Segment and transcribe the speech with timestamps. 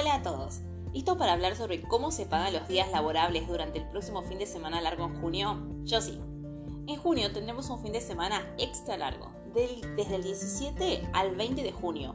[0.00, 0.62] Hola a todos.
[0.94, 4.46] ¿Listos para hablar sobre cómo se pagan los días laborables durante el próximo fin de
[4.46, 5.60] semana largo en junio?
[5.84, 6.18] Yo sí.
[6.86, 11.72] En junio tendremos un fin de semana extra largo, desde el 17 al 20 de
[11.72, 12.14] junio.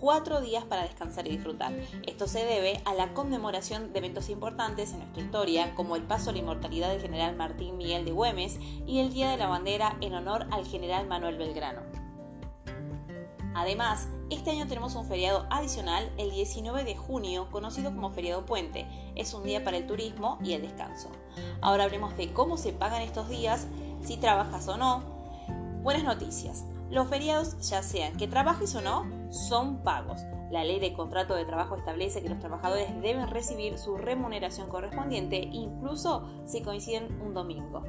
[0.00, 1.74] Cuatro días para descansar y disfrutar.
[2.06, 6.30] Esto se debe a la conmemoración de eventos importantes en nuestra historia, como el paso
[6.30, 9.98] a la inmortalidad del general Martín Miguel de Güemes y el Día de la Bandera
[10.00, 11.82] en honor al general Manuel Belgrano.
[13.54, 18.86] Además, este año tenemos un feriado adicional el 19 de junio, conocido como feriado puente.
[19.14, 21.10] Es un día para el turismo y el descanso.
[21.60, 23.68] Ahora hablemos de cómo se pagan estos días,
[24.02, 25.02] si trabajas o no.
[25.82, 26.64] Buenas noticias.
[26.90, 30.20] Los feriados, ya sean que trabajes o no, son pagos.
[30.50, 35.38] La ley de contrato de trabajo establece que los trabajadores deben recibir su remuneración correspondiente,
[35.38, 37.82] incluso si coinciden un domingo.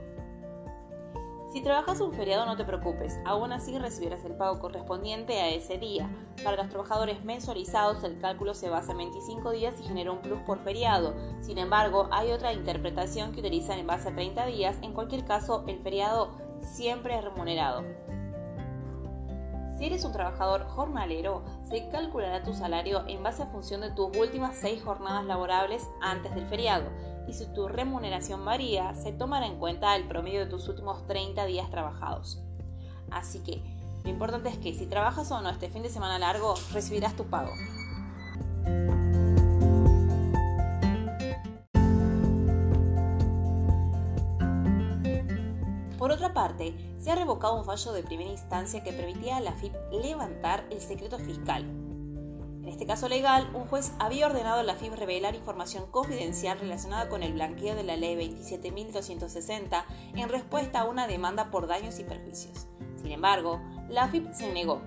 [1.54, 5.78] Si trabajas un feriado no te preocupes, aún así recibirás el pago correspondiente a ese
[5.78, 6.10] día.
[6.44, 10.42] Para los trabajadores mensualizados el cálculo se basa en 25 días y genera un plus
[10.42, 11.16] por feriado.
[11.40, 14.78] Sin embargo, hay otra interpretación que utilizan en base a 30 días.
[14.82, 17.86] En cualquier caso, el feriado siempre es remunerado.
[19.78, 24.16] Si eres un trabajador jornalero, se calculará tu salario en base a función de tus
[24.18, 26.90] últimas 6 jornadas laborables antes del feriado
[27.28, 31.46] y si tu remuneración varía, se tomará en cuenta el promedio de tus últimos 30
[31.46, 32.42] días trabajados.
[33.12, 33.62] Así que
[34.04, 37.26] lo importante es que si trabajas o no este fin de semana largo, recibirás tu
[37.26, 37.52] pago.
[45.98, 49.52] Por otra parte, se ha revocado un fallo de primera instancia que permitía a la
[49.52, 51.66] FIP levantar el secreto fiscal,
[52.68, 57.08] en este caso legal, un juez había ordenado a la FIP revelar información confidencial relacionada
[57.08, 62.04] con el blanqueo de la Ley 27.260 en respuesta a una demanda por daños y
[62.04, 62.68] perjuicios.
[62.98, 64.82] Sin embargo, la FIP se negó,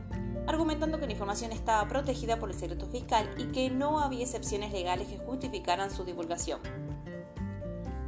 [0.46, 4.74] argumentando que la información estaba protegida por el secreto fiscal y que no había excepciones
[4.74, 6.60] legales que justificaran su divulgación.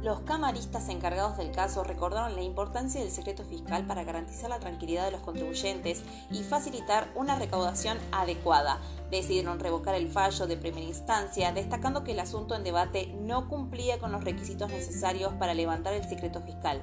[0.03, 5.05] Los camaristas encargados del caso recordaron la importancia del secreto fiscal para garantizar la tranquilidad
[5.05, 8.81] de los contribuyentes y facilitar una recaudación adecuada.
[9.09, 13.97] Decidieron revocar el fallo de primera instancia, destacando que el asunto en debate no cumplía
[13.97, 16.81] con los requisitos necesarios para levantar el secreto fiscal.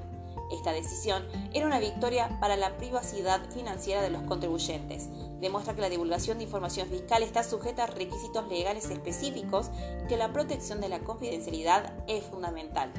[0.50, 5.08] Esta decisión era una victoria para la privacidad financiera de los contribuyentes.
[5.40, 9.70] Demuestra que la divulgación de información fiscal está sujeta a requisitos legales específicos
[10.04, 12.92] y que la protección de la confidencialidad es fundamental.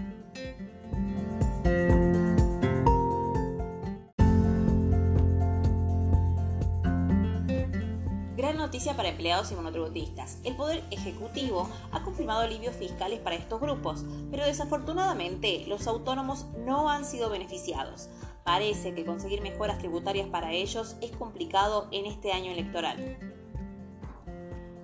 [8.41, 10.39] Gran noticia para empleados y monotributistas.
[10.43, 16.89] El Poder Ejecutivo ha confirmado alivios fiscales para estos grupos, pero desafortunadamente los autónomos no
[16.89, 18.09] han sido beneficiados.
[18.43, 23.30] Parece que conseguir mejoras tributarias para ellos es complicado en este año electoral.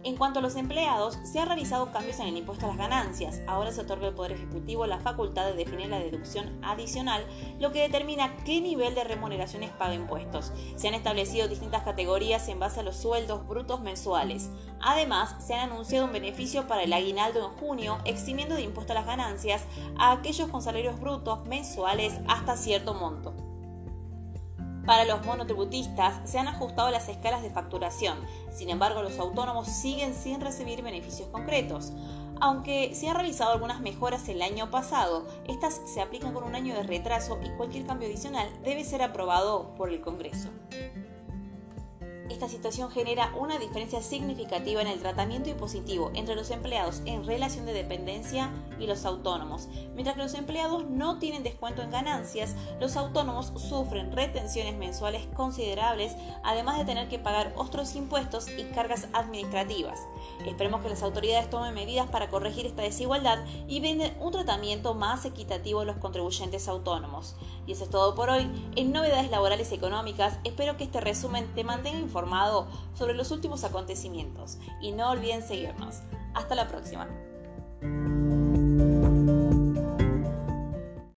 [0.07, 3.41] En cuanto a los empleados, se han realizado cambios en el impuesto a las ganancias.
[3.45, 7.25] Ahora se otorga al Poder Ejecutivo la facultad de definir la deducción adicional,
[7.59, 10.53] lo que determina qué nivel de remuneraciones paga impuestos.
[10.77, 14.49] Se han establecido distintas categorías en base a los sueldos brutos mensuales.
[14.79, 18.95] Además, se ha anunciado un beneficio para el aguinaldo en junio, eximiendo de impuesto a
[18.95, 19.65] las ganancias
[19.97, 23.46] a aquellos con salarios brutos mensuales hasta cierto monto.
[24.87, 28.17] Para los monotributistas se han ajustado las escalas de facturación,
[28.49, 31.91] sin embargo los autónomos siguen sin recibir beneficios concretos.
[32.39, 36.73] Aunque se han realizado algunas mejoras el año pasado, estas se aplican con un año
[36.73, 40.51] de retraso y cualquier cambio adicional debe ser aprobado por el Congreso.
[42.29, 47.65] Esta situación genera una diferencia significativa en el tratamiento impositivo entre los empleados en relación
[47.65, 49.69] de dependencia y los autónomos.
[49.93, 56.15] Mientras que los empleados no tienen descuento en ganancias, los autónomos sufren retenciones mensuales considerables,
[56.43, 59.99] además de tener que pagar otros impuestos y cargas administrativas.
[60.45, 65.25] Esperemos que las autoridades tomen medidas para corregir esta desigualdad y brinden un tratamiento más
[65.25, 67.35] equitativo a los contribuyentes autónomos.
[67.65, 68.49] Y eso es todo por hoy.
[68.75, 73.63] En Novedades Laborales y Económicas, espero que este resumen te mantenga informado sobre los últimos
[73.63, 75.97] acontecimientos y no olviden seguirnos.
[76.33, 77.07] Hasta la próxima.